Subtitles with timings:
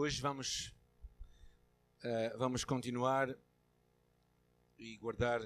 [0.00, 0.72] Hoje vamos,
[2.04, 3.36] uh, vamos continuar
[4.78, 5.42] e guardar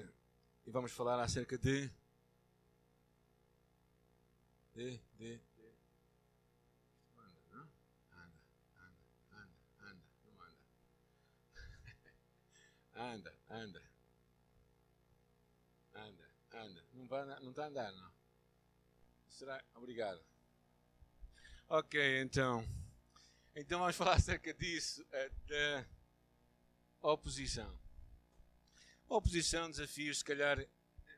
[0.63, 1.89] e vamos falar acerca de.
[4.75, 5.01] De.
[5.17, 5.41] de.
[7.17, 7.67] Anda, não?
[8.11, 8.37] Anda,
[8.77, 10.53] anda, anda, anda, não anda.
[12.93, 13.81] anda, anda.
[15.95, 16.85] Anda, anda.
[16.93, 18.11] Não, vai, não está a andar, não.
[19.29, 19.63] Será?
[19.73, 20.23] Obrigado.
[21.69, 22.82] Ok, então.
[23.55, 25.85] Então vamos falar acerca disso, eh, da
[27.03, 27.77] oposição.
[29.07, 30.65] Oposição, desafios, se calhar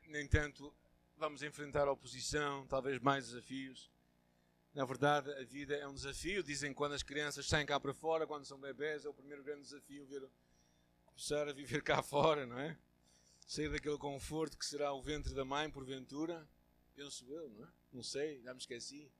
[0.08, 0.74] nem tanto
[1.16, 3.90] vamos enfrentar a oposição, talvez mais desafios.
[4.74, 6.42] Na verdade, a vida é um desafio.
[6.42, 9.42] Dizem que quando as crianças saem cá para fora, quando são bebés, é o primeiro
[9.42, 10.28] grande desafio ver,
[11.06, 12.76] começar a viver cá fora, não é?
[13.46, 16.46] Sair daquele conforto que será o ventre da mãe, porventura.
[16.94, 17.68] Penso eu, não é?
[17.90, 19.10] Não sei, já me esqueci.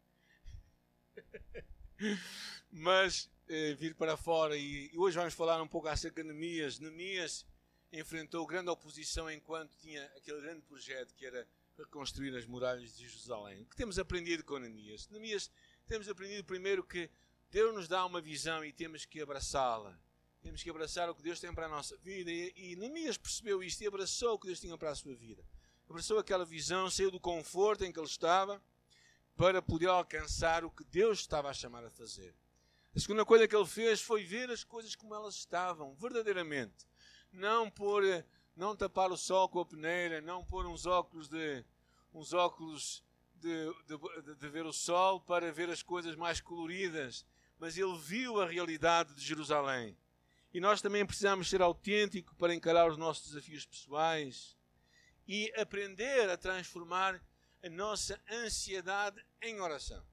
[2.71, 6.79] Mas eh, vir para fora e, e, hoje vamos falar um pouco acerca de Neemias.
[6.79, 7.47] Neemias
[7.93, 11.47] enfrentou grande oposição enquanto tinha aquele grande projeto que era
[11.79, 13.63] reconstruir as muralhas de Jerusalém.
[13.63, 15.09] O que temos aprendido com Neemias?
[15.09, 15.51] Neemias
[15.87, 17.11] temos aprendido primeiro que
[17.51, 19.99] Deus nos dá uma visão e temos que abraçá-la.
[20.43, 22.31] Temos que abraçar o que Deus tem para a nossa vida.
[22.31, 25.45] E, e Neemias percebeu isto e abraçou o que Deus tinha para a sua vida.
[25.89, 28.61] Abraçou aquela visão, saiu do conforto em que ele estava
[29.37, 32.35] para poder alcançar o que Deus estava a chamar a fazer.
[32.95, 36.87] A segunda coisa que ele fez foi ver as coisas como elas estavam, verdadeiramente.
[37.31, 38.03] Não pôr,
[38.57, 41.63] não tapar o sol com a peneira, não pôr uns óculos de
[42.15, 47.27] uns óculos de, de, de ver o sol para ver as coisas mais coloridas,
[47.59, 49.95] mas ele viu a realidade de Jerusalém.
[50.55, 54.57] E nós também precisamos ser autênticos para encarar os nossos desafios pessoais
[55.29, 57.23] e aprender a transformar
[57.63, 60.05] a nossa ansiedade em oração.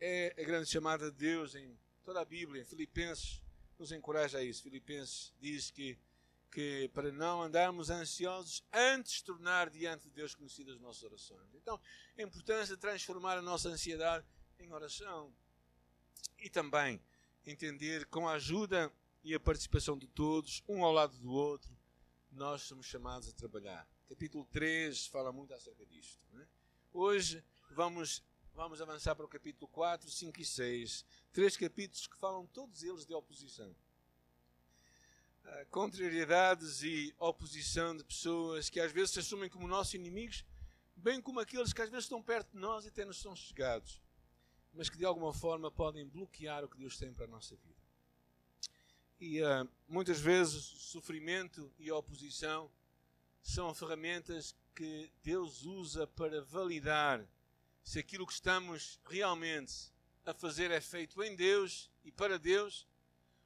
[0.00, 2.64] É a grande chamada de Deus em toda a Bíblia.
[2.64, 3.40] Filipenses
[3.78, 4.62] nos encoraja a isso.
[4.62, 5.98] Filipenses diz que,
[6.50, 11.54] que para não andarmos ansiosos, antes tornar diante de Deus conhecidas as nossas orações.
[11.54, 11.80] Então,
[12.16, 14.26] a importância de transformar a nossa ansiedade
[14.58, 15.32] em oração.
[16.38, 17.00] E também
[17.46, 18.92] entender com a ajuda
[19.24, 21.76] e a participação de todos, um ao lado do outro,
[22.30, 23.88] nós somos chamados a trabalhar.
[24.08, 26.20] Capítulo 3 fala muito acerca disto.
[26.34, 26.46] É?
[26.92, 28.22] Hoje vamos,
[28.54, 31.04] vamos avançar para o capítulo 4, 5 e 6.
[31.32, 33.74] Três capítulos que falam todos eles de oposição.
[35.44, 40.44] Uh, contrariedades e oposição de pessoas que às vezes se assumem como nossos inimigos,
[40.94, 44.00] bem como aqueles que às vezes estão perto de nós e até nos são chegados,
[44.72, 47.82] mas que de alguma forma podem bloquear o que Deus tem para a nossa vida.
[49.18, 52.70] E uh, muitas vezes sofrimento e oposição
[53.42, 57.26] são ferramentas que Deus usa para validar
[57.82, 59.92] se aquilo que estamos realmente
[60.24, 62.86] a fazer é feito em Deus e para Deus,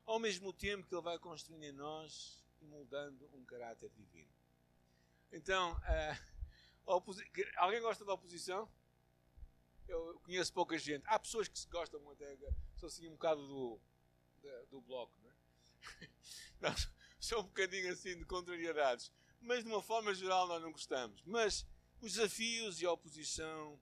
[0.04, 4.30] ao mesmo tempo que Ele vai construindo em nós e moldando um caráter divino.
[5.32, 7.02] Então, uh,
[7.56, 8.70] alguém gosta da oposição?
[9.88, 11.04] Eu conheço pouca gente.
[11.06, 12.36] Há pessoas que se gostam até,
[12.76, 13.80] são assim um bocado do,
[14.70, 16.74] do, bloco, não é?
[17.20, 19.10] São um bocadinho assim de contrariedades
[19.41, 21.22] mas de uma forma geral nós não gostamos.
[21.24, 21.66] Mas
[22.00, 23.78] os desafios e a oposição,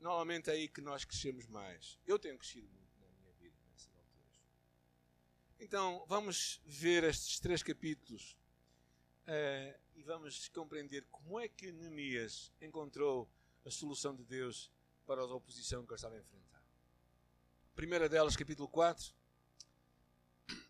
[0.00, 1.98] normalmente é aí que nós crescemos mais.
[2.06, 4.40] Eu tenho crescido muito na minha vida nessas alturas.
[5.58, 8.36] Então vamos ver estes três capítulos
[9.26, 13.30] uh, e vamos compreender como é que Neemias encontrou
[13.64, 14.70] a solução de Deus
[15.06, 16.62] para a oposição que ele estava a enfrentar.
[17.72, 19.14] A primeira delas, capítulo 4.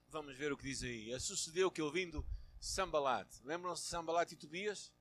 [0.08, 1.18] Vamos ver o que diz aí.
[1.20, 2.26] Sucedeu que ele vindo
[2.60, 3.28] Sambalat.
[3.44, 4.92] Lembram-se de Sambalat e Tobias?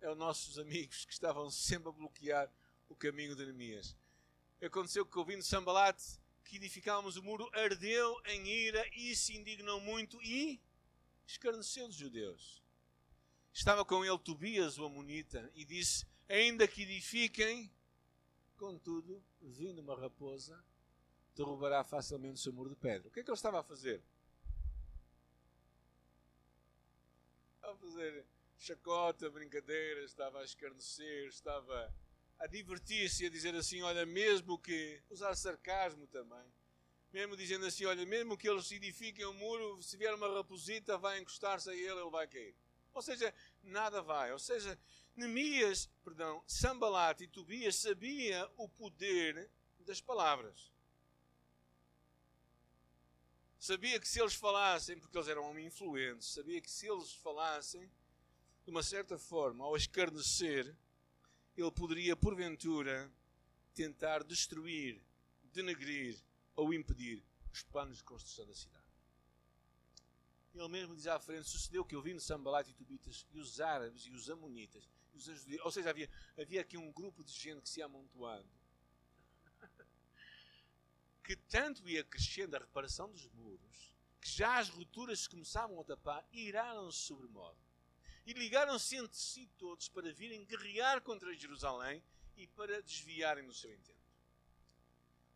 [0.00, 2.52] É os nossos amigos que estavam sempre a bloquear
[2.88, 3.96] o caminho de Neemias.
[4.62, 6.00] Aconteceu que, ouvindo Sambalat,
[6.44, 10.60] que edificávamos o muro, ardeu em ira e se indignou muito e
[11.26, 12.62] escarneceu dos judeus.
[13.52, 17.70] Estava com ele Tobias, o Amonita, e disse: Ainda que edifiquem,
[18.56, 20.62] contudo, vindo uma raposa,
[21.36, 23.08] derrubará facilmente o seu muro de pedra.
[23.08, 24.02] O que é que ele estava a fazer?
[27.70, 28.24] a fazer
[28.56, 31.92] chacota, brincadeira, estava a escarnecer, estava
[32.38, 35.02] a divertir-se, a dizer assim: olha, mesmo que.
[35.10, 36.52] usar sarcasmo também.
[37.12, 41.18] Mesmo dizendo assim: olha, mesmo que eles edifiquem um muro, se vier uma raposita, vai
[41.18, 42.54] encostar-se a ele, ele vai cair.
[42.94, 43.32] Ou seja,
[43.62, 44.32] nada vai.
[44.32, 44.78] Ou seja,
[45.14, 49.50] Neemias, perdão, Sambalat e Tobias sabia o poder
[49.80, 50.72] das palavras.
[53.58, 57.90] Sabia que se eles falassem, porque eles eram influentes, sabia que se eles falassem,
[58.64, 60.76] de uma certa forma, ao escarnecer,
[61.60, 63.12] ele poderia, porventura,
[63.74, 65.02] tentar destruir,
[65.52, 66.16] denegrir
[66.54, 68.86] ou impedir os planos de construção da cidade.
[70.54, 73.60] ele mesmo diz à frente: sucedeu que eu vi no Sambalat e Tubitas e os
[73.60, 76.08] árabes e os amonitas, e os judeus, ou seja, havia,
[76.38, 78.48] havia aqui um grupo de gente que se amontoando,
[81.24, 85.84] que tanto ia crescendo a reparação dos muros, que já as rupturas se começavam a
[85.84, 87.67] tapar, iraram-se sobremodo.
[88.28, 92.04] E ligaram-se entre si todos para virem guerrear contra Jerusalém
[92.36, 93.96] e para desviarem no seu intento.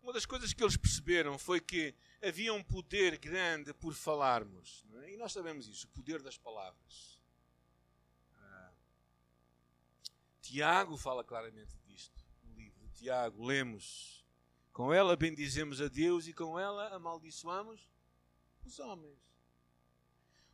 [0.03, 4.85] Uma das coisas que eles perceberam foi que havia um poder grande por falarmos.
[5.05, 5.15] É?
[5.15, 7.19] E nós sabemos isso, o poder das palavras.
[8.37, 8.73] Ah,
[10.43, 13.43] Tiago fala claramente disto no livro de Tiago.
[13.43, 14.23] Lemos:
[14.71, 17.91] Com ela bendizemos a Deus e com ela amaldiçoamos
[18.67, 19.19] os homens.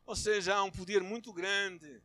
[0.05, 2.01] Ou seja, há um poder muito grande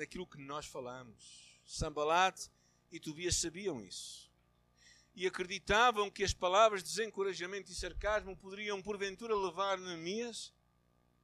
[0.00, 1.60] naquilo que nós falamos.
[1.64, 2.48] Sambalat
[2.90, 4.30] e Tobias sabiam isso
[5.14, 10.52] e acreditavam que as palavras de desencorajamento e sarcasmo poderiam porventura levar Neemias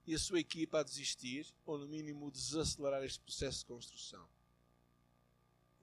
[0.06, 4.28] e a sua equipa a desistir, ou no mínimo desacelerar este processo de construção.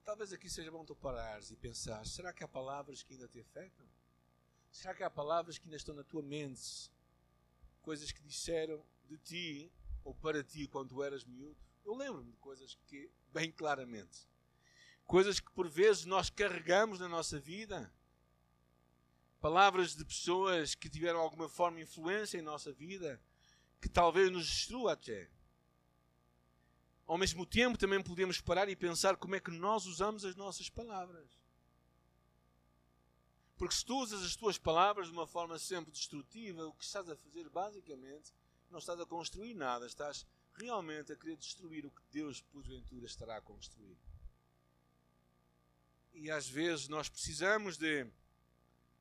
[0.04, 3.40] Talvez aqui seja bom tu parares e pensar: será que há palavras que ainda te
[3.40, 3.86] afetam?
[4.70, 6.90] Será que há palavras que ainda estão na tua mente?
[7.82, 9.72] Coisas que disseram de ti
[10.04, 11.56] ou para ti quando eras miúdo?
[11.84, 14.26] Eu lembro-me de coisas que, bem claramente,
[15.06, 17.92] coisas que por vezes nós carregamos na nossa vida,
[19.40, 23.20] palavras de pessoas que tiveram alguma forma de influência em nossa vida,
[23.80, 25.28] que talvez nos destrua até.
[27.06, 30.70] Ao mesmo tempo, também podemos parar e pensar como é que nós usamos as nossas
[30.70, 31.38] palavras.
[33.58, 37.08] Porque se tu usas as tuas palavras de uma forma sempre destrutiva, o que estás
[37.10, 38.32] a fazer basicamente
[38.70, 43.36] não estás a construir nada, estás realmente a querer destruir o que Deus, porventura, estará
[43.36, 43.96] a construir.
[46.12, 48.06] E às vezes nós precisamos de.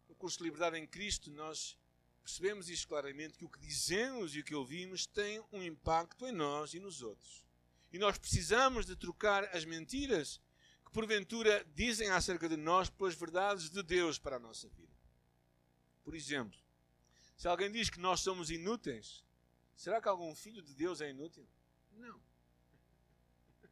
[0.10, 1.78] No curso de Liberdade em Cristo, nós
[2.24, 6.32] percebemos isto claramente: que o que dizemos e o que ouvimos tem um impacto em
[6.32, 7.46] nós e nos outros.
[7.92, 10.42] E nós precisamos de trocar as mentiras
[10.84, 14.94] que porventura dizem acerca de nós pelas verdades de Deus para a nossa vida.
[16.04, 16.60] Por exemplo,
[17.38, 19.24] se alguém diz que nós somos inúteis,
[19.76, 21.48] será que algum filho de Deus é inútil?
[21.92, 22.22] Não.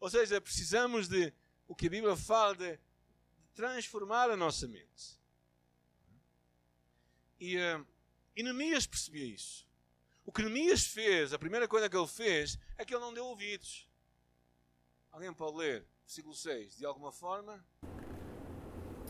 [0.00, 1.32] Ou seja, precisamos de
[1.66, 5.18] o que a Bíblia fala de, de transformar a nossa mente.
[7.40, 7.86] E, uh,
[8.88, 9.66] percebia isso.
[10.24, 13.26] O que Neemias fez, a primeira coisa que ele fez, é que ele não deu
[13.26, 13.86] ouvidos.
[15.12, 17.64] Alguém pode ler, versículo 6, de alguma forma?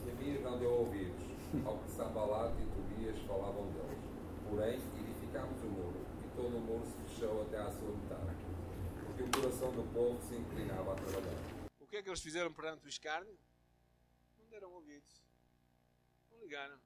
[0.05, 1.23] Neemias não deu ouvidos
[1.65, 3.99] ao que Sambalat e Tobias falavam deles.
[4.49, 8.45] Porém, edificámos o muro, e todo o muro se fechou até à sua metade,
[9.07, 11.55] porque o coração do povo se inclinava a trabalhar
[11.95, 13.39] que é que eles fizeram perante o escárnio?
[14.37, 15.23] Não deram ouvidos.
[16.33, 16.77] Não ligaram.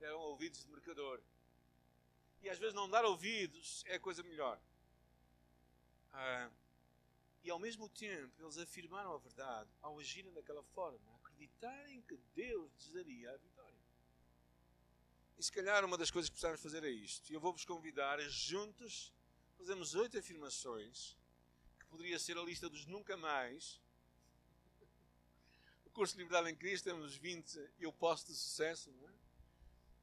[0.00, 1.22] Deram ouvidos de mercador.
[2.42, 4.60] E às vezes não dar ouvidos é a coisa melhor.
[6.12, 6.50] Ah,
[7.44, 12.72] e ao mesmo tempo eles afirmaram a verdade ao agirem daquela forma, acreditarem que Deus
[12.74, 13.55] lhes daria a vitória.
[15.38, 17.30] E se calhar uma das coisas que precisamos fazer é isto.
[17.30, 19.12] E eu vou-vos convidar juntos
[19.56, 21.16] fazermos oito afirmações
[21.96, 23.80] poderia ser a lista dos nunca mais.
[25.84, 29.12] O curso de Liberdade em Cristo temos 20 Eu Posso de Sucesso, não é?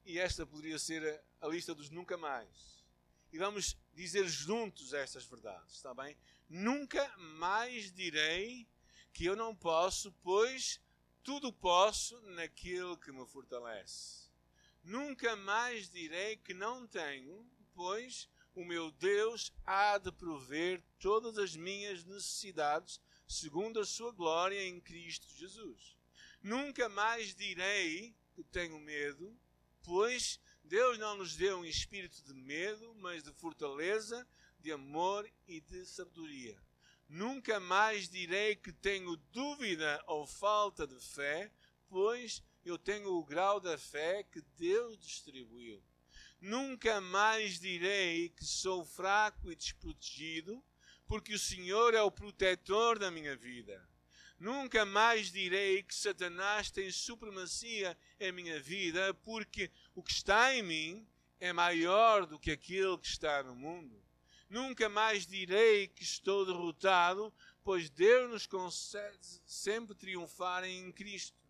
[0.06, 2.84] E esta poderia ser a, a lista dos nunca mais.
[3.32, 6.18] E vamos dizer juntos estas verdades, está bem?
[6.50, 8.68] Nunca mais direi
[9.14, 10.82] que eu não posso, pois
[11.24, 14.23] tudo posso naquele que me fortalece.
[14.84, 21.56] Nunca mais direi que não tenho, pois o meu Deus há de prover todas as
[21.56, 25.98] minhas necessidades segundo a sua glória em Cristo Jesus.
[26.42, 29.34] Nunca mais direi que tenho medo,
[29.84, 34.28] pois Deus não nos deu um espírito de medo, mas de fortaleza,
[34.60, 36.62] de amor e de sabedoria.
[37.08, 41.52] Nunca mais direi que tenho dúvida ou falta de fé,
[41.88, 45.84] pois eu tenho o grau da fé que Deus distribuiu.
[46.40, 50.64] Nunca mais direi que sou fraco e desprotegido,
[51.08, 53.88] porque o Senhor é o protetor da minha vida.
[54.40, 60.62] Nunca mais direi que Satanás tem supremacia em minha vida, porque o que está em
[60.62, 61.08] mim
[61.40, 64.02] é maior do que aquele que está no mundo.
[64.50, 71.43] Nunca mais direi que estou derrotado, pois Deus nos concede sempre triunfar em Cristo.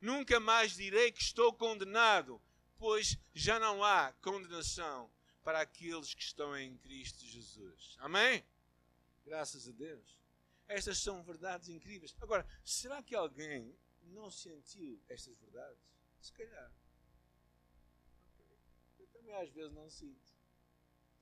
[0.00, 2.40] Nunca mais direi que estou condenado,
[2.76, 5.10] pois já não há condenação
[5.42, 7.96] para aqueles que estão em Cristo Jesus.
[7.98, 8.44] Amém?
[9.24, 10.18] Graças a Deus.
[10.68, 12.14] Estas são verdades incríveis.
[12.20, 15.82] Agora, será que alguém não sentiu estas verdades?
[16.20, 16.72] Se calhar.
[18.98, 20.32] Eu também às vezes não sinto.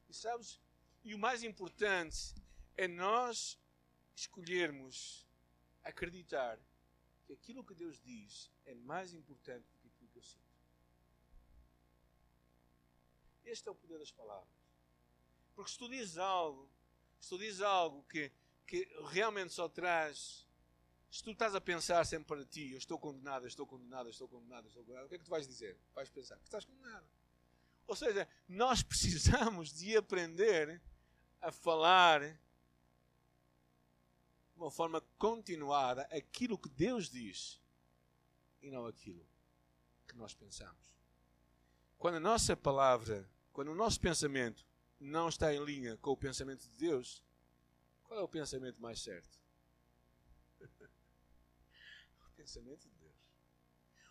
[0.09, 0.61] E sabes?
[1.05, 2.35] E o mais importante
[2.77, 3.59] é nós
[4.15, 5.27] escolhermos
[5.83, 6.59] acreditar
[7.27, 10.47] que aquilo que Deus diz é mais importante do que aquilo que eu sinto.
[13.45, 14.49] Este é o poder das palavras.
[15.55, 16.71] Porque se tu dizes algo,
[17.19, 18.31] se tu dizes algo que,
[18.67, 20.47] que realmente só traz.
[21.11, 24.69] Se tu estás a pensar sempre para ti, eu estou condenado, estou condenado, estou condenado,
[24.69, 25.79] estou condenado, o que é que tu vais dizer?
[25.95, 27.07] Vais pensar que estás condenado.
[27.87, 30.83] Ou seja, nós precisamos de aprender
[31.41, 32.39] a falar
[34.57, 37.61] de uma forma continuada aquilo que Deus diz
[38.63, 39.25] e não aquilo
[40.09, 40.97] que nós pensamos.
[41.99, 44.67] Quando a nossa palavra, quando o nosso pensamento
[44.99, 47.23] não está em linha com o pensamento de Deus,
[48.03, 49.39] qual é o pensamento mais certo?
[50.61, 53.15] o pensamento de Deus.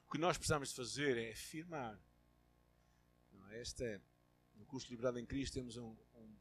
[0.07, 1.99] O que nós precisamos de fazer é afirmar.
[3.49, 3.61] É?
[3.61, 4.01] esta
[4.55, 6.35] no curso Liberado em Cristo temos um, um,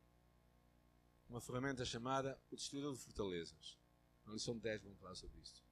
[1.31, 3.84] uma ferramenta chamada o Destruidor de Fortalezas.
[4.27, 5.63] Na lição 10 vamos falar sobre isto.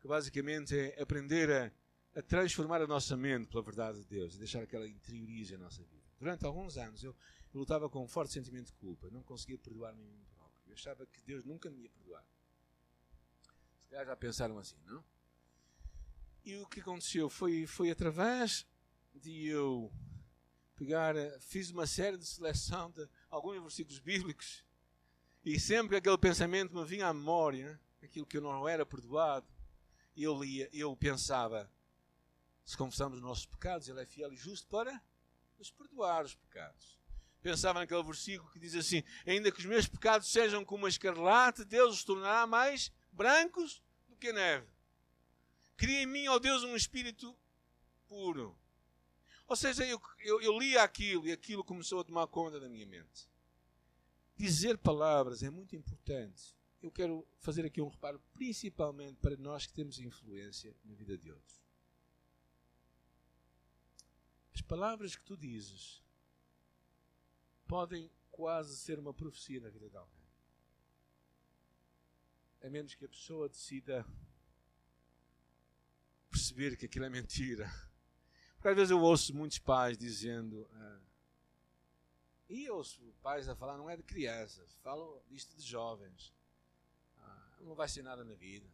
[0.00, 1.72] Que basicamente é aprender a,
[2.18, 5.58] a transformar a nossa mente pela verdade de Deus e deixar que ela interiorize a
[5.58, 6.04] nossa vida.
[6.18, 7.14] Durante alguns anos eu,
[7.52, 10.62] eu lutava com um forte sentimento de culpa, não conseguia perdoar-me a mim próprio.
[10.66, 12.24] Eu achava que Deus nunca me ia perdoar.
[13.80, 15.04] Se calhar já pensaram assim, não?
[16.44, 18.66] E o que aconteceu foi, foi através
[19.14, 19.90] de eu
[20.74, 24.64] pegar, fiz uma série de seleção de alguns versículos bíblicos
[25.44, 29.46] e sempre que aquele pensamento me vinha à memória, aquilo que eu não era perdoado,
[30.16, 31.70] eu lia, eu pensava,
[32.64, 35.02] se confessamos os nossos pecados, Ele é fiel e justo para
[35.58, 36.98] nos perdoar os pecados.
[37.42, 41.62] Pensava naquele versículo que diz assim: Ainda que os meus pecados sejam como a escarlate,
[41.64, 44.66] Deus os tornará mais brancos do que a neve.
[45.76, 47.36] Cria em mim, ó Deus, um espírito
[48.08, 48.56] puro.
[49.46, 52.86] Ou seja, eu, eu, eu lia aquilo e aquilo começou a tomar conta da minha
[52.86, 53.28] mente.
[54.36, 56.56] Dizer palavras é muito importante.
[56.82, 61.30] Eu quero fazer aqui um reparo, principalmente para nós que temos influência na vida de
[61.30, 61.62] outros.
[64.54, 66.02] As palavras que tu dizes
[67.66, 70.24] podem quase ser uma profecia na vida de alguém.
[72.62, 74.04] A menos que a pessoa decida
[76.28, 77.70] perceber que aquilo é mentira.
[78.54, 80.68] Porque às vezes eu ouço muitos pais dizendo.
[80.72, 81.00] Ah,
[82.54, 86.32] e ouço pais a falar, não é de crianças, falo disto de jovens.
[87.18, 88.68] Ah, não vai ser nada na vida.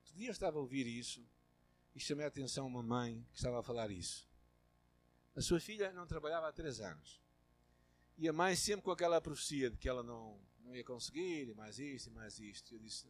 [0.00, 1.26] Outro dia eu estava a ouvir isso
[1.94, 4.26] e chamei a atenção uma mãe que estava a falar isso.
[5.36, 7.20] A sua filha não trabalhava há três anos.
[8.16, 11.54] E a mãe sempre com aquela profecia de que ela não, não ia conseguir, e
[11.54, 12.74] mais isto, e mais isto.
[12.74, 13.06] Eu disse,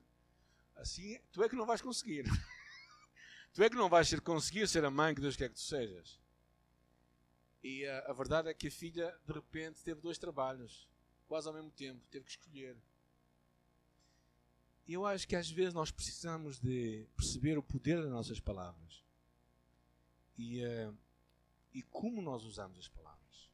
[0.74, 2.24] assim, tu é que não vais conseguir.
[3.52, 5.60] tu é que não vais ser, conseguir ser a mãe que Deus quer que tu
[5.60, 6.18] sejas.
[7.64, 10.86] E a, a verdade é que a filha, de repente, teve dois trabalhos,
[11.26, 12.76] quase ao mesmo tempo, teve que escolher.
[14.86, 19.02] E eu acho que às vezes nós precisamos de perceber o poder das nossas palavras.
[20.36, 20.94] E, uh,
[21.72, 23.50] e como nós usamos as palavras.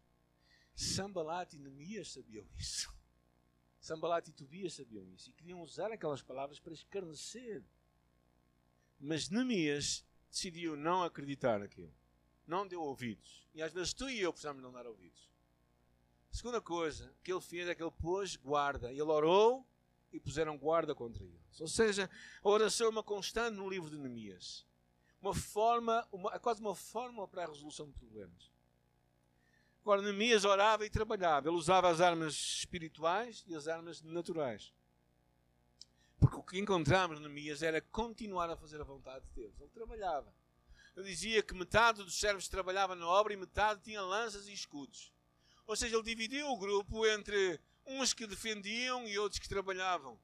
[0.74, 2.92] Sambalat e Neemias sabiam isso.
[3.80, 5.30] Sambalat e Tobias sabiam isso.
[5.30, 7.62] E queriam usar aquelas palavras para escarnecer.
[8.98, 11.99] Mas Neemias decidiu não acreditar naquilo
[12.50, 13.48] não deu ouvidos.
[13.54, 15.30] E às vezes tu e eu precisamos não dar ouvidos.
[16.32, 18.90] A segunda coisa que ele fez é que ele pôs guarda.
[18.90, 19.66] Ele orou
[20.12, 21.60] e puseram guarda contra eles.
[21.60, 22.10] Ou seja,
[22.42, 24.66] a oração é uma constante no livro de Neemias.
[25.22, 28.50] Uma forma, uma, é quase uma fórmula para a resolução de problemas.
[29.82, 31.48] Agora, Neemias orava e trabalhava.
[31.48, 34.72] Ele usava as armas espirituais e as armas naturais.
[36.18, 39.60] Porque o que encontramos em Neemias era continuar a fazer a vontade de Deus.
[39.60, 40.32] Ele trabalhava
[40.96, 45.12] eu dizia que metade dos servos trabalhava na obra e metade tinha lanças e escudos.
[45.66, 50.18] Ou seja, ele dividiu o grupo entre uns que defendiam e outros que trabalhavam.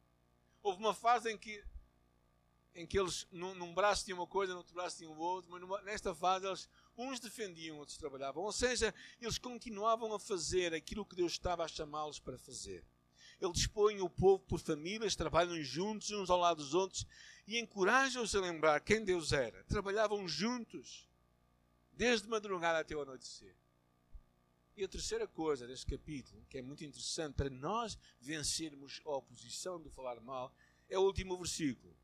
[0.63, 1.65] Houve uma fase em que,
[2.75, 5.61] em que eles, num, num braço tinham uma coisa, no outro braço tinham outro, mas
[5.61, 8.43] numa, nesta fase eles, uns defendiam, outros trabalhavam.
[8.43, 12.85] Ou seja, eles continuavam a fazer aquilo que Deus estava a chamá-los para fazer.
[13.41, 17.07] Ele dispõe o povo por famílias, trabalham juntos, uns ao lado dos outros,
[17.47, 19.63] e encorajam-os a lembrar quem Deus era.
[19.65, 21.09] Trabalhavam juntos,
[21.93, 23.55] desde madrugada até o anoitecer.
[24.77, 29.81] E a terceira coisa deste capítulo, que é muito interessante para nós vencermos a oposição
[29.81, 30.53] do falar mal,
[30.89, 31.97] é o último versículo.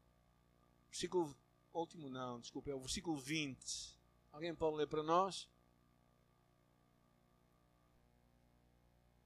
[0.88, 1.36] Versículo
[1.72, 3.98] último não, desculpa, é o versículo 20.
[4.32, 5.48] Alguém pode ler para nós?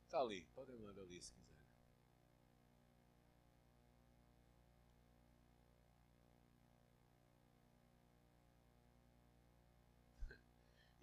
[0.04, 1.45] Está ali, podem ler ali se quiser.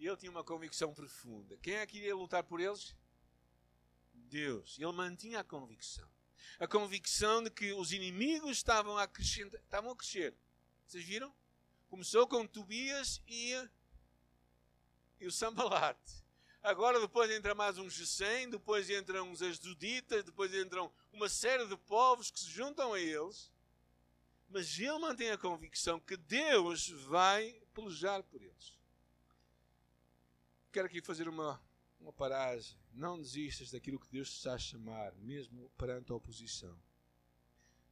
[0.04, 1.58] E ele tinha uma convicção profunda.
[1.60, 2.94] Quem é que iria lutar por eles?
[4.14, 4.78] Deus.
[4.78, 6.06] Ele mantinha a convicção.
[6.60, 10.36] A convicção de que os inimigos estavam a, estavam a crescer.
[10.86, 11.34] Vocês viram?
[11.88, 13.54] Começou com Tobias e,
[15.22, 16.22] e o Sambalate.
[16.62, 21.78] Agora depois entra mais uns Gessém, depois entram uns Asduditas, depois entram uma série de
[21.78, 23.54] povos que se juntam a eles.
[24.50, 28.83] Mas ele mantém a convicção que Deus vai pelejar por eles.
[30.74, 31.62] Quero aqui fazer uma,
[32.00, 32.75] uma paragem.
[32.92, 36.75] Não desistas daquilo que Deus te está a chamar, mesmo perante a oposição.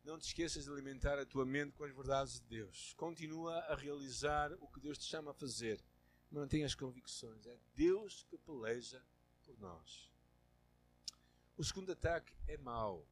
[0.04, 2.96] Não te esqueças de alimentar a tua mente com as verdades de Deus.
[2.98, 5.80] Continua a realizar o que Deus te chama a fazer.
[6.32, 7.46] Mantenha as convicções.
[7.46, 9.06] É Deus que peleja
[9.44, 10.12] por nós.
[11.56, 13.08] O segundo ataque é mau.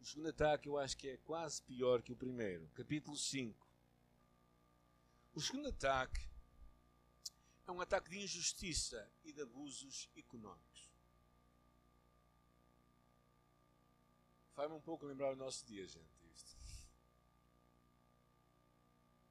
[0.00, 2.68] O segundo ataque eu acho que é quase pior que o primeiro.
[2.74, 3.66] Capítulo 5.
[5.34, 6.35] O segundo ataque
[7.66, 10.88] é um ataque de injustiça e de abusos económicos.
[14.54, 16.26] Faz-me um pouco lembrar o nosso dia, gente.
[16.34, 16.56] Isto.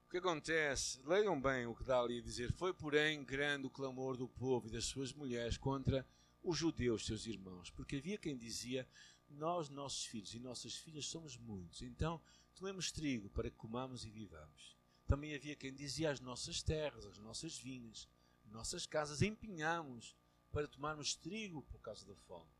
[0.06, 1.02] O que acontece?
[1.04, 2.52] Leiam bem o que dá ali a dizer.
[2.52, 6.06] Foi, porém, grande o clamor do povo e das suas mulheres contra
[6.42, 8.86] os judeus, seus irmãos, porque havia quem dizia:
[9.28, 12.22] Nós, nossos filhos e nossas filhas, somos muitos, então
[12.54, 14.76] tomemos trigo para que comamos e vivamos.
[15.08, 18.06] Também havia quem dizia: As nossas terras, as nossas vinhas,
[18.50, 20.16] nossas casas empenhamos
[20.52, 22.50] para tomarmos trigo por causa da fome.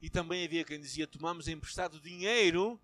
[0.00, 2.80] E também havia quem dizia: tomamos emprestado dinheiro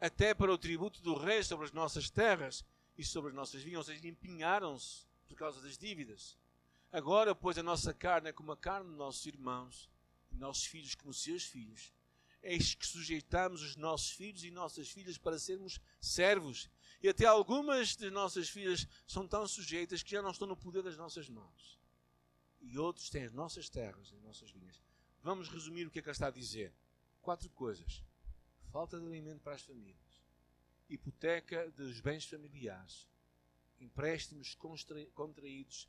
[0.00, 2.64] até para o tributo do rei sobre as nossas terras
[2.96, 6.38] e sobre as nossas vinhas, ou seja, empenharam-se por causa das dívidas.
[6.92, 9.90] Agora, pois, a nossa carne é como a carne de nossos irmãos,
[10.30, 11.92] e nossos filhos como seus filhos.
[12.42, 16.68] Eis que sujeitamos os nossos filhos e nossas filhas para sermos servos.
[17.04, 20.82] E até algumas de nossas filhas são tão sujeitas que já não estão no poder
[20.82, 21.78] das nossas mãos.
[22.62, 24.82] E outros têm as nossas terras as nossas vinhas.
[25.22, 26.72] Vamos resumir o que é que ela está a dizer.
[27.20, 28.02] Quatro coisas:
[28.72, 30.24] falta de alimento para as famílias,
[30.88, 33.06] hipoteca dos bens familiares,
[33.78, 34.56] empréstimos
[35.12, 35.86] contraídos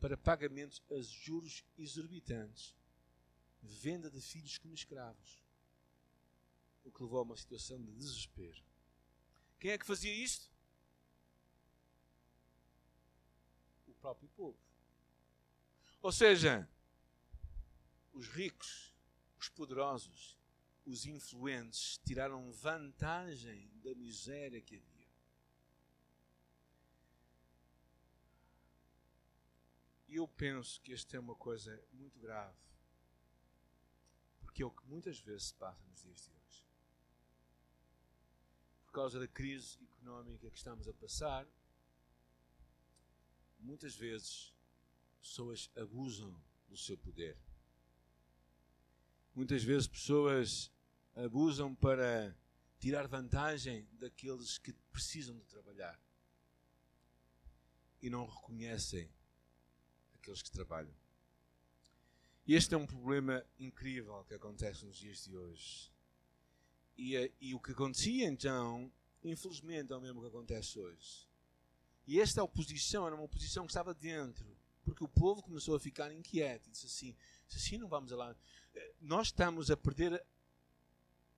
[0.00, 2.74] para pagamentos a juros exorbitantes,
[3.60, 5.44] venda de filhos como escravos,
[6.82, 8.64] o que levou a uma situação de desespero.
[9.58, 10.50] Quem é que fazia isto?
[13.86, 14.58] O próprio povo.
[16.02, 16.68] Ou seja,
[18.12, 18.94] os ricos,
[19.38, 20.38] os poderosos,
[20.84, 24.96] os influentes tiraram vantagem da miséria que havia.
[30.08, 32.56] E eu penso que esta é uma coisa muito grave,
[34.40, 36.35] porque é o que muitas vezes se passa nos dias de hoje.
[38.96, 41.46] Causa da crise económica que estamos a passar,
[43.58, 44.54] muitas vezes
[45.20, 46.34] pessoas abusam
[46.66, 47.36] do seu poder
[49.34, 50.72] Muitas vezes pessoas
[51.14, 52.34] abusam para
[52.78, 56.00] tirar vantagem daqueles que precisam de trabalhar
[58.00, 59.12] e não reconhecem
[60.14, 60.96] aqueles que trabalham.
[62.48, 65.94] Este é um problema incrível que acontece nos dias de hoje.
[66.96, 71.26] E, eh, e o que acontecia então, infelizmente, é o mesmo que acontece hoje.
[72.06, 76.12] E esta oposição era uma oposição que estava dentro, porque o povo começou a ficar
[76.12, 77.16] inquieto e disse assim:
[77.48, 78.34] se assim não vamos lá
[79.00, 80.24] nós estamos a perder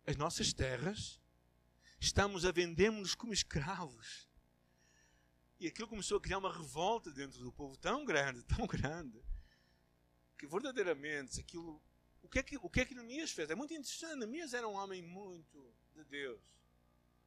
[0.07, 1.21] as nossas terras,
[2.01, 4.29] estamos a vendemos-nos como escravos.
[5.61, 9.21] E aquilo começou a criar uma revolta dentro do povo tão grande, tão grande,
[10.39, 11.83] que verdadeiramente aquilo.
[12.29, 13.49] O que é que, o que, é que Neemias fez?
[13.49, 14.17] É muito interessante.
[14.17, 16.39] Neemias era um homem muito de Deus.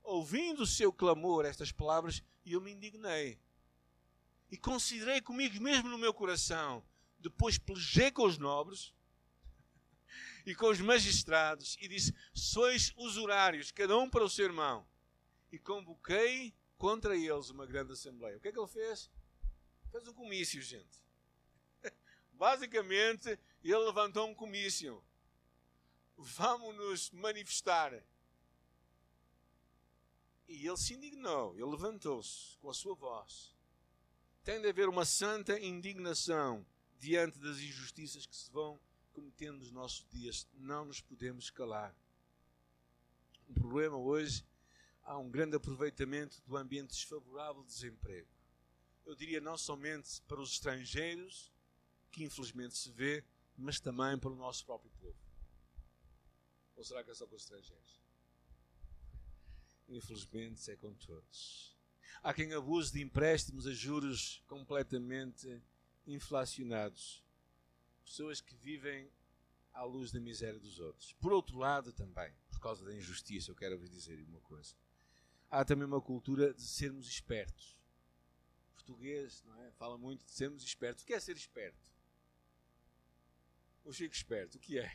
[0.04, 3.40] Ouvindo o seu clamor, estas palavras, e eu me indignei.
[4.52, 6.86] E considerei comigo mesmo no meu coração.
[7.18, 8.94] Depois pelejei com os nobres
[10.46, 14.88] e com os magistrados e disse: Sois usurários, cada um para o seu irmão.
[15.52, 18.38] E convoquei contra eles uma grande assembleia.
[18.38, 19.10] O que é que ele fez?
[19.92, 21.04] Fez um comício, gente.
[22.34, 25.04] Basicamente, ele levantou um comício.
[26.18, 28.04] Vamos nos manifestar.
[30.48, 33.56] E ele se indignou, ele levantou-se com a sua voz.
[34.44, 36.66] Tem de haver uma santa indignação
[37.00, 38.80] diante das injustiças que se vão
[39.14, 41.96] cometendo nos nossos dias, não nos podemos calar.
[43.48, 44.46] O problema hoje
[45.04, 48.30] há um grande aproveitamento do ambiente desfavorável de desemprego.
[49.06, 51.52] Eu diria não somente para os estrangeiros,
[52.12, 53.24] que infelizmente se vê,
[53.62, 55.18] mas também para o nosso próprio povo.
[56.76, 58.02] Ou será que é só com os estrangeiros?
[59.88, 61.78] Infelizmente é com todos.
[62.24, 65.62] Há quem abuse de empréstimos a juros completamente
[66.06, 67.24] inflacionados
[68.06, 69.10] pessoas que vivem
[69.74, 71.14] à luz da miséria dos outros.
[71.14, 74.76] Por outro lado, também, por causa da injustiça, eu quero vos dizer uma coisa.
[75.50, 77.78] Há também uma cultura de sermos espertos.
[78.74, 79.72] Português não é?
[79.74, 81.04] fala muito de sermos espertos.
[81.04, 81.91] O que é ser esperto?
[83.84, 84.92] O Chico esperto, o que é?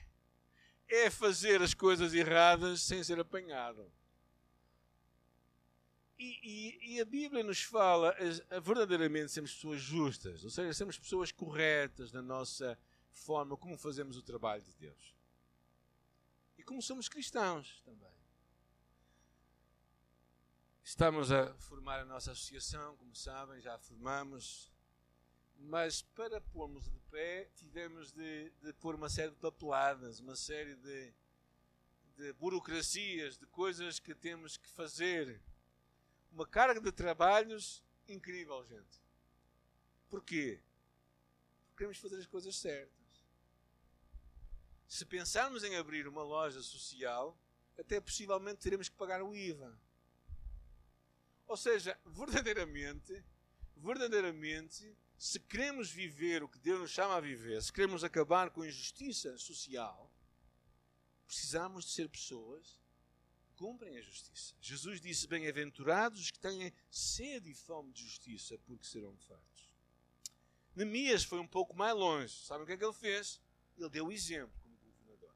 [0.88, 3.90] É fazer as coisas erradas sem ser apanhado.
[6.18, 8.16] E, e, e, a Bíblia nos fala
[8.50, 12.78] a, a verdadeiramente sermos pessoas justas, ou seja, sermos pessoas corretas na nossa
[13.12, 15.14] forma como fazemos o trabalho de Deus.
[16.56, 18.16] E como somos cristãos também.
[20.82, 24.72] Estamos a formar a nossa associação, como sabem, já formamos.
[25.58, 30.76] Mas para pormos de pé, tivemos de, de pôr uma série de papeladas, uma série
[30.76, 31.12] de,
[32.16, 35.40] de burocracias, de coisas que temos que fazer.
[36.30, 39.00] Uma carga de trabalhos incrível, gente.
[40.08, 40.60] Porquê?
[41.68, 42.96] Porque queremos fazer as coisas certas.
[44.86, 47.36] Se pensarmos em abrir uma loja social,
[47.76, 49.76] até possivelmente teremos que pagar o IVA.
[51.46, 53.24] Ou seja, verdadeiramente,
[53.76, 58.62] verdadeiramente, se queremos viver o que Deus nos chama a viver, se queremos acabar com
[58.62, 60.12] a injustiça social,
[61.26, 62.80] precisamos de ser pessoas
[63.44, 64.54] que cumprem a justiça.
[64.60, 69.74] Jesus disse: Bem-aventurados os que têm sede e fome de justiça, porque serão fartos.
[70.74, 72.34] Neemias foi um pouco mais longe.
[72.44, 73.40] Sabem o que é que ele fez?
[73.78, 75.34] Ele deu o exemplo como governador.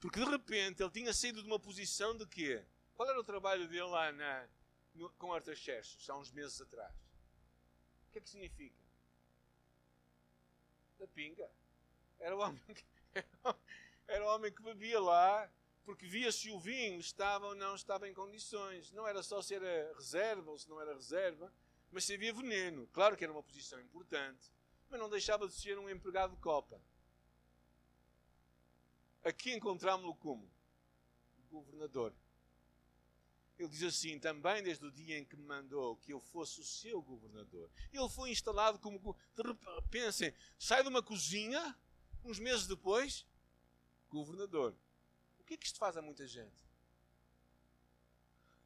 [0.00, 2.64] Porque de repente ele tinha saído de uma posição de quê?
[2.94, 4.48] Qual era o trabalho dele lá na,
[4.94, 6.94] no, com Artaxerxes, há uns meses atrás.
[8.08, 8.83] O que é que significa?
[11.04, 11.50] Da pinga.
[12.18, 12.84] Era o homem que,
[14.08, 15.50] era o homem que bebia lá
[15.84, 18.90] porque via se o vinho estava ou não estava em condições.
[18.92, 21.52] Não era só se era reserva ou se não era reserva,
[21.92, 22.86] mas se havia veneno.
[22.86, 24.50] Claro que era uma posição importante,
[24.88, 26.80] mas não deixava de ser um empregado de copa.
[29.22, 30.50] Aqui encontramos-lo como?
[31.50, 32.14] Governador.
[33.58, 36.64] Ele diz assim: também desde o dia em que me mandou que eu fosse o
[36.64, 37.70] seu governador.
[37.92, 39.16] Ele foi instalado como.
[39.90, 41.76] Pensem, sai de uma cozinha,
[42.24, 43.26] uns meses depois,
[44.08, 44.76] governador.
[45.38, 46.64] O que é que isto faz a muita gente?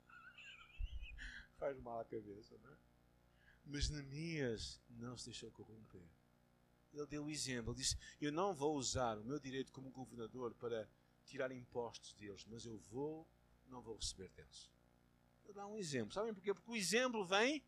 [1.58, 2.76] faz mal à cabeça, não é?
[3.66, 6.08] Mas Neemias não se deixou corromper.
[6.94, 7.72] Ele deu o exemplo.
[7.72, 10.88] Ele disse: Eu não vou usar o meu direito como governador para
[11.26, 13.28] tirar impostos deles, mas eu vou,
[13.66, 14.70] não vou receber deles.
[15.54, 16.12] Dar um exemplo.
[16.12, 16.52] Sabem porquê?
[16.52, 17.64] Porque o exemplo vem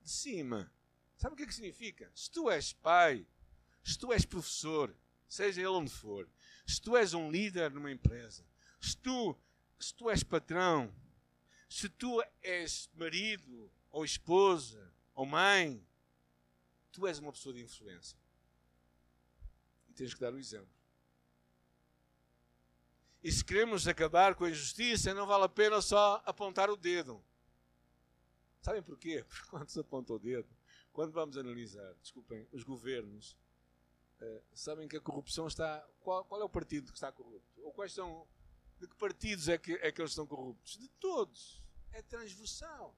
[0.00, 0.72] de cima.
[1.16, 2.10] Sabe o que é que significa?
[2.14, 3.26] Se tu és pai,
[3.84, 4.96] se tu és professor,
[5.28, 6.28] seja ele onde for,
[6.66, 8.46] se tu és um líder numa empresa,
[8.80, 9.38] se tu,
[9.78, 10.94] se tu és patrão,
[11.68, 15.86] se tu és marido, ou esposa, ou mãe,
[16.92, 18.18] tu és uma pessoa de influência.
[19.88, 20.77] E tens que dar o exemplo.
[23.28, 27.22] E se queremos acabar com a injustiça, não vale a pena só apontar o dedo.
[28.62, 29.22] Sabem porquê?
[29.28, 30.48] Porque quando se aponta o dedo,
[30.94, 33.36] quando vamos analisar, desculpem, os governos,
[34.22, 35.86] uh, sabem que a corrupção está.
[36.00, 37.60] Qual, qual, é o partido que está corrupto?
[37.60, 38.26] Ou quais são.
[38.80, 40.78] De que partidos é que, é que eles estão corruptos?
[40.78, 41.62] De todos.
[41.92, 42.96] É transversal.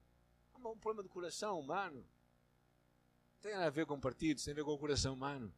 [0.55, 2.07] Há um problema de coração humano.
[3.41, 5.53] Tem a ver com partidos, tem a ver com o coração humano.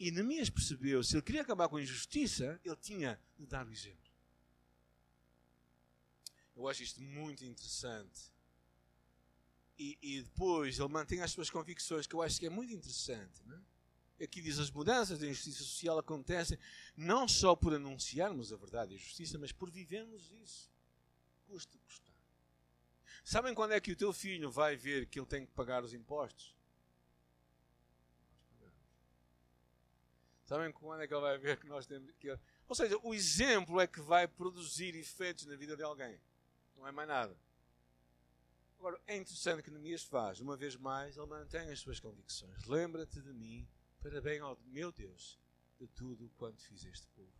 [0.00, 3.70] E Neemias percebeu, se ele queria acabar com a injustiça, ele tinha de dar o
[3.70, 4.10] exemplo.
[6.56, 8.32] Eu acho isto muito interessante.
[9.78, 13.42] E, e, depois ele mantém as suas convicções, que eu acho que é muito interessante.
[13.44, 14.24] Não é?
[14.24, 16.58] Aqui diz: as mudanças da injustiça social acontecem
[16.96, 20.70] não só por anunciarmos a verdade e a justiça, mas por vivermos isso.
[21.46, 22.14] Custa custar.
[23.22, 25.92] Sabem quando é que o teu filho vai ver que ele tem que pagar os
[25.92, 26.54] impostos?
[30.50, 32.10] Sabem quando é que ele vai ver que nós temos.
[32.18, 32.36] Que...
[32.66, 36.20] Ou seja, o exemplo é que vai produzir efeitos na vida de alguém.
[36.74, 37.38] Não é mais nada.
[38.76, 40.40] Agora, é interessante que Neemias faz.
[40.40, 42.64] Uma vez mais, ele mantém as suas convicções.
[42.64, 43.68] Lembra-te de mim,
[44.00, 45.38] para bem ao meu Deus,
[45.78, 47.32] de tudo quanto fiz este povo.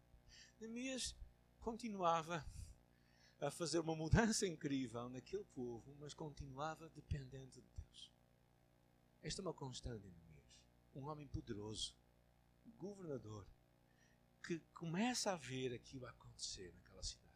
[0.60, 1.12] Neemias
[1.58, 2.46] continuava
[3.40, 8.12] a fazer uma mudança incrível naquele povo, mas continuava dependente de Deus.
[9.20, 10.60] Esta é uma constante em Neemias.
[10.94, 11.92] Um homem poderoso
[12.80, 13.46] governador
[14.42, 17.30] que começa a ver aquilo a acontecer naquela cidade.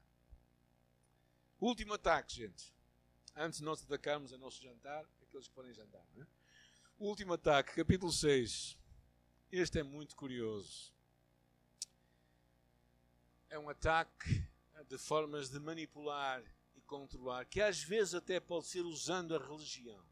[1.61, 2.75] Último ataque, gente.
[3.37, 6.27] Antes de nós atacarmos a nosso jantar, aqueles que forem jantar, não é?
[6.99, 8.79] Último ataque, capítulo 6.
[9.53, 10.93] Este é muito curioso.
[13.51, 14.43] É um ataque
[14.89, 16.43] de formas de manipular
[16.75, 20.05] e controlar, que às vezes até pode ser usando a religião.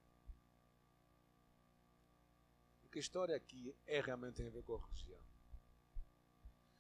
[2.93, 5.19] Porque a história aqui é realmente tem a ver com a religião.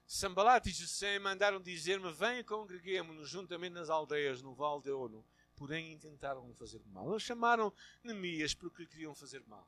[0.06, 5.24] Sambalat e Gesem mandaram dizer-me: Venha, congreguemos-nos juntamente nas aldeias no Val de Ono.
[5.56, 7.10] Porém, intentaram fazer mal.
[7.10, 7.72] Eles chamaram
[8.04, 9.66] Neemias porque lhe queriam fazer mal.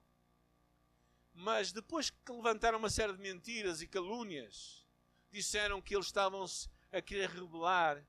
[1.33, 4.87] Mas depois que levantaram uma série de mentiras e calúnias,
[5.31, 6.45] disseram que eles estavam
[6.93, 8.07] a querer rebelar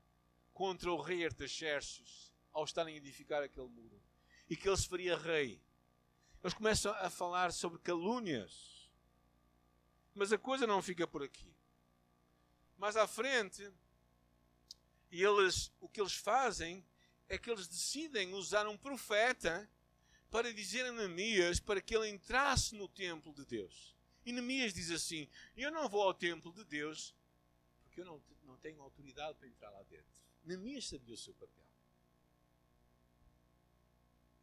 [0.52, 3.98] contra o rei Artaxerxes ao estarem a edificar aquele muro
[4.46, 5.58] e que ele se faria rei.
[6.46, 8.88] Eles começam a falar sobre calúnias.
[10.14, 11.52] Mas a coisa não fica por aqui.
[12.78, 13.68] Mais à frente,
[15.10, 16.86] eles, o que eles fazem
[17.28, 19.68] é que eles decidem usar um profeta
[20.30, 23.96] para dizer a Neemias para que ele entrasse no templo de Deus.
[24.24, 27.12] E Neemias diz assim: Eu não vou ao templo de Deus
[27.82, 30.14] porque eu não, não tenho autoridade para entrar lá dentro.
[30.44, 31.65] Neemias sabia o seu papel.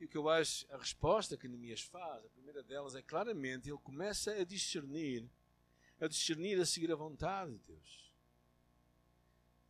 [0.04, 3.70] E o que eu acho, a resposta que Neemias faz, a primeira delas é claramente,
[3.70, 5.26] ele começa a discernir,
[5.98, 8.12] a discernir a seguir a vontade de Deus.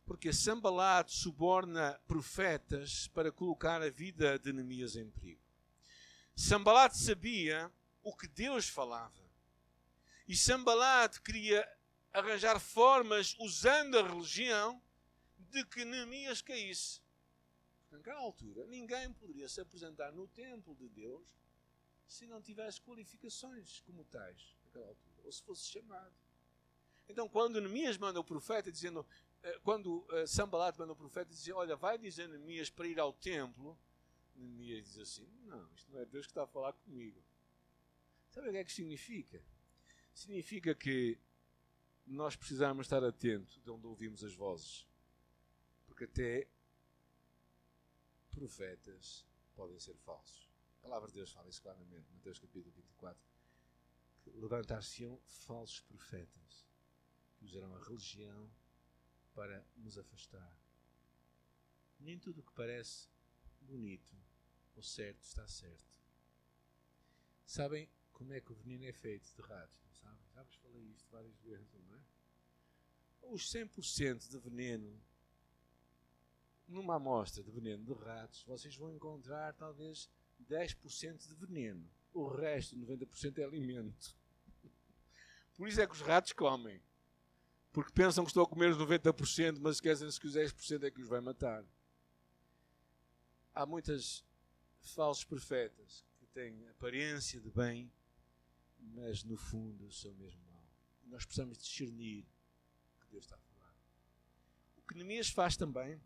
[0.04, 5.40] Porque Sambalat suborna profetas para colocar a vida de Neemias em perigo.
[6.34, 7.70] Sambalat sabia
[8.02, 9.22] o que Deus falava.
[10.26, 11.64] E Sambalat queria
[12.12, 14.82] arranjar formas, usando a religião,
[15.38, 17.03] de que Neemias caísse.
[17.94, 21.24] Naquela altura, ninguém poderia se apresentar no templo de Deus
[22.08, 26.12] se não tivesse qualificações como tais, naquela altura, ou se fosse chamado.
[27.08, 29.06] Então, quando Neemias manda o profeta dizendo,
[29.42, 33.12] eh, quando eh, Sambalat manda o profeta dizer, olha, vai dizer Neemias para ir ao
[33.12, 33.78] templo,
[34.34, 37.22] Neemias diz assim, não, isto não é Deus que está a falar comigo.
[38.30, 39.40] Sabe o que é que significa?
[40.12, 41.16] Significa que
[42.04, 44.84] nós precisamos estar atentos de onde ouvimos as vozes.
[45.86, 46.48] Porque até
[48.34, 50.50] profetas podem ser falsos.
[50.78, 53.22] A palavra de Deus fala isso claramente, Mateus capítulo 24.
[54.22, 56.66] Que levantar-se-ão falsos profetas
[57.36, 58.50] que usarão a religião
[59.34, 60.58] para nos afastar.
[62.00, 63.08] Nem tudo o que parece
[63.60, 64.16] bonito
[64.74, 65.94] ou certo está certo.
[67.46, 69.80] Sabem como é que o veneno é feito de ratos?
[69.86, 70.26] Não sabem?
[70.32, 72.04] Já vos falei isto várias vezes, não é?
[73.22, 75.00] Os 100% de veneno
[76.68, 80.08] numa amostra de veneno de ratos, vocês vão encontrar talvez
[80.48, 81.88] 10% de veneno.
[82.12, 84.16] O resto, 90%, é alimento.
[85.56, 86.80] Por isso é que os ratos comem.
[87.72, 91.00] Porque pensam que estão a comer os 90%, mas esquecem-se que os 10% é que
[91.00, 91.64] os vai matar.
[93.52, 94.24] Há muitas
[94.80, 97.90] falsos profetas que têm aparência de bem,
[98.78, 100.64] mas no fundo são mesmo mal.
[101.06, 102.26] Nós precisamos discernir
[102.96, 103.74] o que Deus está a falar.
[104.76, 106.00] O que Neemias faz também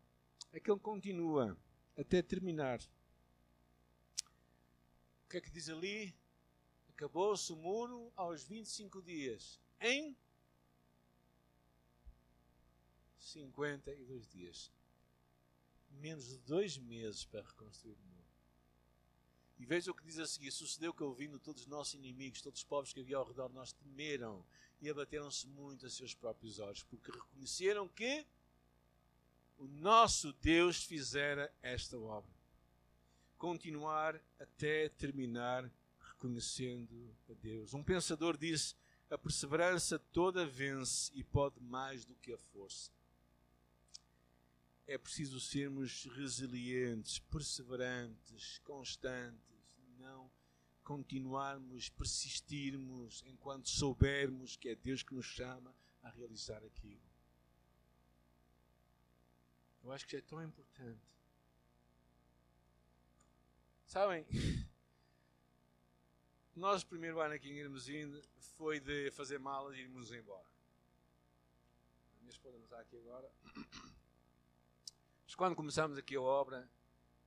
[0.53, 1.57] é que ele continua
[1.97, 2.81] até terminar.
[5.25, 6.15] O que é que diz ali?
[6.91, 9.61] Acabou-se o muro aos 25 dias.
[9.81, 10.17] Em
[13.19, 14.73] 52 dias.
[15.91, 18.19] Menos de dois meses para reconstruir o muro.
[19.59, 22.61] E veja o que diz a seguir: Sucedeu que, ouvindo todos os nossos inimigos, todos
[22.61, 24.45] os povos que havia ao redor de nós, temeram
[24.81, 28.27] e abateram-se muito a seus próprios olhos, porque reconheceram que
[29.59, 32.31] o nosso Deus fizera esta obra.
[33.37, 37.75] Continuar até terminar reconhecendo a Deus.
[37.75, 38.75] Um pensador disse:
[39.11, 42.91] a perseverança toda vence e pode mais do que a força.
[44.87, 50.31] É preciso sermos resilientes, perseverantes, constantes, não
[50.83, 57.08] continuarmos, persistirmos enquanto soubermos que é Deus que nos chama a realizar aquilo.
[59.89, 61.01] Eu acho que é tão importante.
[63.87, 64.27] Sabem,
[66.55, 68.23] nós, o primeiro ano aqui em Irmesinde,
[68.59, 70.47] foi de fazer malas e irmos embora.
[72.13, 73.33] A minha esposa não está aqui agora.
[75.25, 76.71] Mas quando começámos aqui a obra,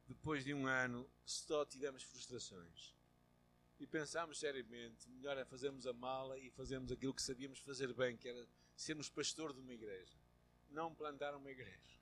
[0.08, 2.96] depois de um ano, só tivemos frustrações.
[3.80, 8.16] E pensámos seriamente, melhor é fazermos a mala e fazermos aquilo que sabíamos fazer bem,
[8.16, 10.16] que era sermos pastor de uma igreja.
[10.70, 12.01] Não plantar uma igreja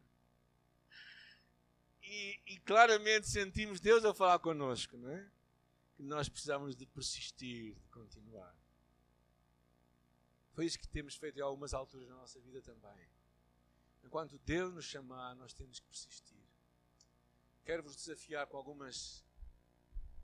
[2.10, 5.32] e, e, claramente sentimos Deus a falar connosco, não é?
[5.96, 8.56] Que nós precisamos de persistir, de continuar.
[10.54, 13.08] Foi isso que temos feito em algumas alturas da nossa vida também.
[14.04, 16.42] Enquanto Deus nos chamar, nós temos que persistir.
[17.64, 19.24] Quero vos desafiar com algumas,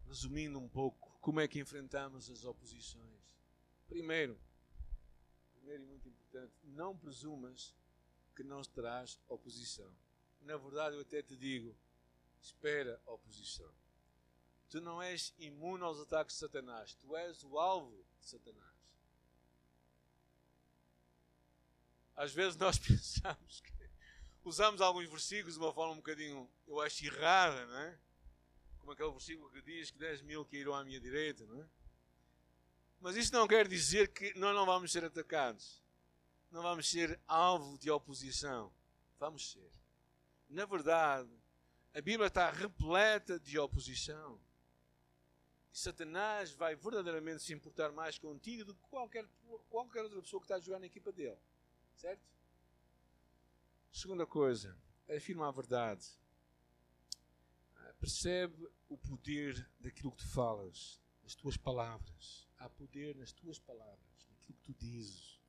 [0.08, 3.22] resumindo um pouco, como é que enfrentamos as oposições.
[3.88, 4.40] Primeiro,
[5.54, 7.76] primeiro e muito importante, não presumas
[8.36, 9.94] que não terás oposição
[10.46, 11.76] na verdade eu até te digo:
[12.42, 13.72] espera oposição.
[14.70, 18.76] Tu não és imune aos ataques de Satanás, tu és o alvo de Satanás.
[22.16, 23.74] Às vezes nós pensamos que
[24.44, 28.00] usamos alguns versículos de uma forma um bocadinho, eu acho, errada, não é?
[28.80, 31.68] Como aquele versículo que diz que 10 mil cairão à minha direita, não é?
[33.00, 35.84] Mas isso não quer dizer que nós não vamos ser atacados.
[36.52, 38.72] Não vamos ser alvo de oposição.
[39.20, 39.85] Vamos ser.
[40.50, 41.30] Na verdade,
[41.94, 44.40] a Bíblia está repleta de oposição.
[45.72, 49.28] E Satanás vai verdadeiramente se importar mais contigo do que qualquer,
[49.70, 51.38] qualquer outra pessoa que está a jogar na equipa dele.
[51.96, 52.22] Certo?
[53.92, 54.78] Segunda coisa,
[55.10, 56.06] afirma a verdade.
[58.00, 62.46] Percebe o poder daquilo que tu falas, das tuas palavras.
[62.58, 65.40] Há poder nas tuas palavras, naquilo que tu dizes.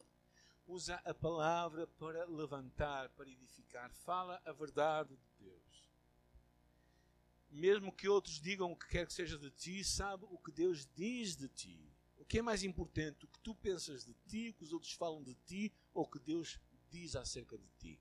[0.66, 3.90] Usa a palavra para levantar, para edificar.
[3.90, 5.90] Fala a verdade de Deus.
[7.50, 10.86] Mesmo que outros digam o que quer que seja de ti, sabe o que Deus
[10.94, 11.92] diz de ti.
[12.16, 14.92] O que é mais importante, o que tu pensas de ti, o que os outros
[14.92, 16.58] falam de ti, ou o que Deus
[16.90, 18.00] diz acerca de ti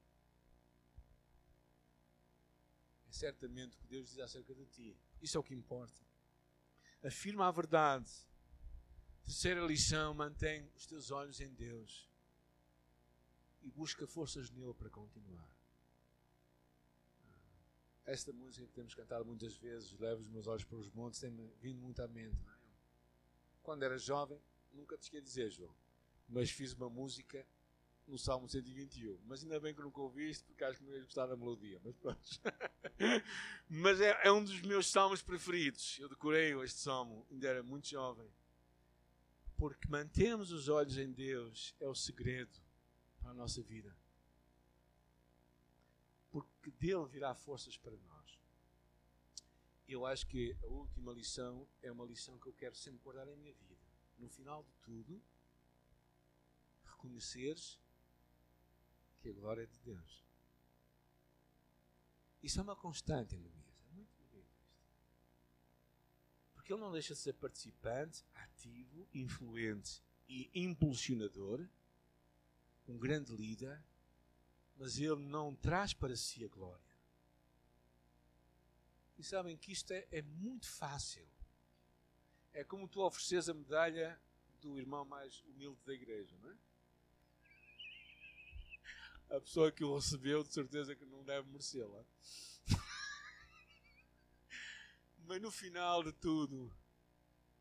[3.16, 4.98] certamente o que Deus diz acerca de ti.
[5.22, 6.06] Isso é o que importa.
[7.04, 8.12] Afirma a verdade.
[9.24, 12.10] Terceira lição: mantém os teus olhos em Deus
[13.66, 15.50] e busca forças nele para continuar.
[18.06, 21.52] Esta música que temos cantado muitas vezes, Levo os meus olhos para os montes, tem-me
[21.60, 22.38] vindo muito à mente.
[22.48, 22.56] É?
[23.64, 24.40] Quando era jovem,
[24.72, 25.76] nunca te esqueci de dizer, João,
[26.30, 27.46] mas fiz uma música
[28.06, 29.20] no Salmo 121.
[29.26, 31.82] Mas ainda bem que nunca ouvi isto, porque acho que não ia gostar da melodia.
[31.84, 32.22] Mas pronto.
[33.68, 35.98] mas é, é, um dos meus salmos preferidos.
[35.98, 38.32] Eu decorei este salmo, ainda era muito jovem.
[39.58, 42.65] Porque mantemos os olhos em Deus é o segredo
[43.26, 43.98] para a nossa vida.
[46.30, 48.40] Porque dele virá forças para nós.
[49.88, 53.36] Eu acho que a última lição é uma lição que eu quero sempre guardar em
[53.36, 53.82] minha vida.
[54.20, 55.20] No final de tudo,
[56.84, 57.80] reconheceres
[59.20, 60.24] que a glória é de Deus.
[62.44, 63.82] Isso é uma constante Neemias.
[63.90, 64.72] É muito bonito isto.
[66.54, 71.68] Porque ele não deixa de ser participante, ativo, influente e impulsionador,
[72.88, 73.82] um grande líder,
[74.78, 76.84] mas ele não traz para si a glória.
[79.18, 81.26] E sabem que isto é, é muito fácil.
[82.54, 84.20] É como tu ofereces a medalha
[84.62, 86.58] do irmão mais humilde da igreja, não é?
[89.30, 92.04] a pessoa que o recebeu, de certeza que não deve merecê-la.
[95.26, 96.72] Mas no final de tudo,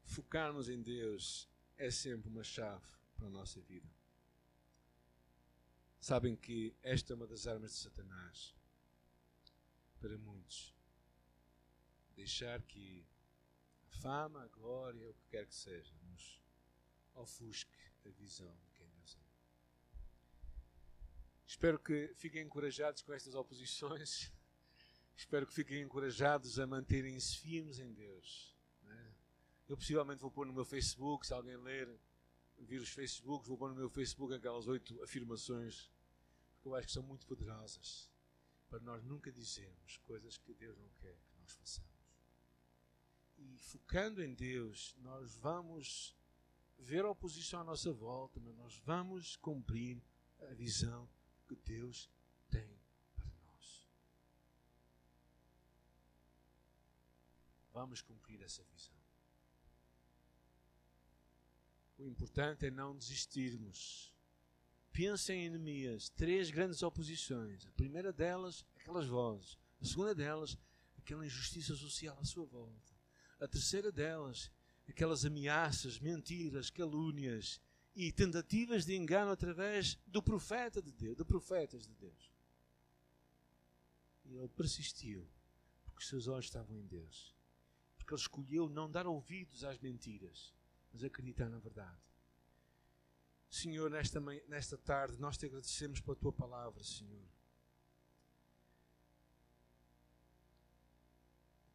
[0.04, 3.88] focarmos em Deus é sempre uma chave para a nossa vida.
[6.04, 8.54] Sabem que esta é uma das armas de Satanás
[9.98, 10.76] para muitos.
[12.14, 13.08] Deixar que
[13.86, 16.42] a fama, a glória, o que quer que seja, nos
[17.14, 18.54] ofusque a visão
[21.46, 24.30] Espero que fiquem encorajados com estas oposições.
[25.16, 28.54] Espero que fiquem encorajados a manterem-se firmes em Deus.
[28.82, 29.14] Né?
[29.66, 31.88] Eu possivelmente vou pôr no meu Facebook, se alguém ler,
[32.58, 35.93] vir os Facebooks, vou pôr no meu Facebook aquelas oito afirmações,
[36.64, 38.10] porque eu acho que são muito poderosas
[38.70, 41.92] para nós nunca dizermos coisas que Deus não quer que nós façamos.
[43.36, 46.16] E focando em Deus, nós vamos
[46.78, 50.02] ver a oposição à nossa volta, mas nós vamos cumprir
[50.40, 51.06] a visão
[51.46, 52.10] que Deus
[52.50, 52.80] tem
[53.14, 53.86] para nós.
[57.74, 58.96] Vamos cumprir essa visão.
[61.98, 64.13] O importante é não desistirmos.
[64.94, 67.66] Pensem em Neemias, três grandes oposições.
[67.66, 69.58] A primeira delas, aquelas vozes.
[69.82, 70.56] A segunda delas,
[70.96, 72.92] aquela injustiça social à sua volta.
[73.40, 74.52] A terceira delas,
[74.88, 77.60] aquelas ameaças, mentiras, calúnias
[77.96, 82.32] e tentativas de engano através do profeta de Deus, de profetas de Deus.
[84.24, 85.28] E ele persistiu,
[85.86, 87.34] porque os seus olhos estavam em Deus.
[87.96, 90.54] Porque ele escolheu não dar ouvidos às mentiras,
[90.92, 92.13] mas acreditar na verdade.
[93.54, 97.22] Senhor, nesta, nesta tarde, nós te agradecemos pela tua palavra, Senhor.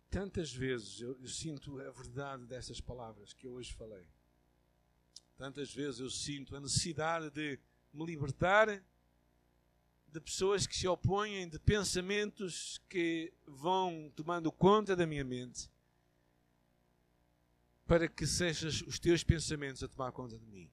[0.09, 4.05] Tantas vezes eu, eu sinto a verdade dessas palavras que eu hoje falei.
[5.37, 7.57] Tantas vezes eu sinto a necessidade de
[7.93, 8.83] me libertar
[10.05, 15.71] de pessoas que se opõem, de pensamentos que vão tomando conta da minha mente,
[17.87, 20.69] para que sejam os teus pensamentos a tomar conta de mim.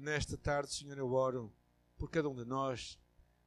[0.00, 1.52] Nesta tarde, Senhor, eu oro
[1.96, 2.96] por cada um de nós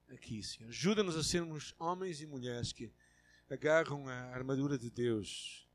[0.10, 0.68] aqui, Senhor.
[0.68, 2.92] Ajuda-nos a sermos homens e mulheres que
[3.50, 5.66] agarram a armadura de Deus,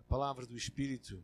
[0.00, 1.22] a palavra do Espírito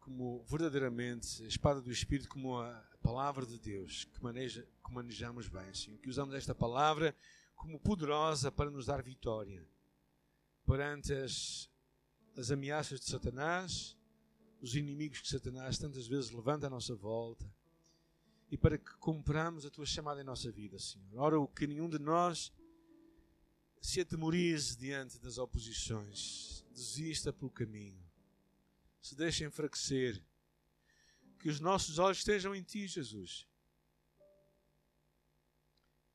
[0.00, 5.48] como verdadeiramente a espada do Espírito, como a palavra de Deus, que, maneja, que manejamos
[5.48, 6.00] bem, Senhor.
[6.00, 7.14] Que usamos esta palavra
[7.54, 9.64] como poderosa para nos dar vitória
[10.66, 11.70] perante as,
[12.36, 13.96] as ameaças de Satanás,
[14.60, 17.50] os inimigos que Satanás tantas vezes levanta à nossa volta
[18.50, 21.18] e para que cumpramos a tua chamada em nossa vida, Senhor.
[21.18, 22.52] Ora, o que nenhum de nós
[23.80, 28.02] se atemorize diante das oposições, desista pelo caminho,
[29.00, 30.22] se deixe enfraquecer,
[31.38, 33.46] que os nossos olhos estejam em Ti, Jesus.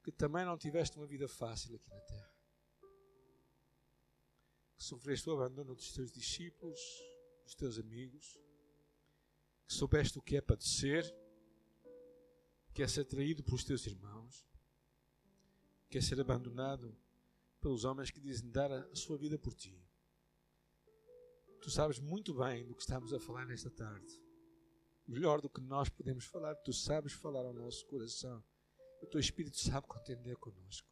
[0.03, 2.35] Que também não tiveste uma vida fácil aqui na terra,
[4.75, 6.79] que sofreste o abandono dos teus discípulos,
[7.43, 8.39] dos teus amigos,
[9.67, 11.03] que soubeste o que é padecer,
[12.73, 14.47] que é ser traído pelos teus irmãos,
[15.89, 16.97] que é ser abandonado
[17.61, 19.79] pelos homens que dizem dar a sua vida por ti.
[21.61, 24.21] Tu sabes muito bem do que estamos a falar nesta tarde.
[25.07, 28.43] Melhor do que nós podemos falar, tu sabes falar ao nosso coração.
[29.01, 30.87] O teu Espírito sabe contender conosco.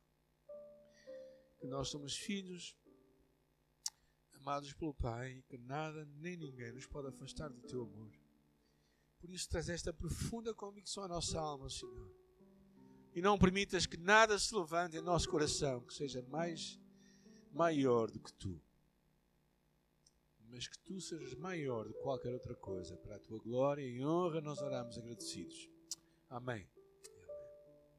[1.60, 2.76] Que nós somos filhos
[4.42, 8.12] amados pelo Pai que nada nem ninguém nos pode afastar do teu amor.
[9.20, 12.22] Por isso traz esta profunda convicção à nossa alma, Senhor
[13.14, 16.80] e não permitas que nada se levante em nosso coração que seja mais
[17.52, 18.60] maior do que tu.
[20.50, 22.98] Mas que tu sejas maior do que qualquer outra coisa.
[22.98, 25.70] Para a tua glória e honra nós oramos agradecidos.
[26.30, 26.68] Amém.